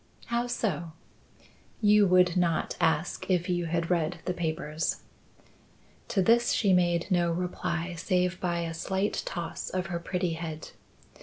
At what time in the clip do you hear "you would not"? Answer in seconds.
1.79-2.75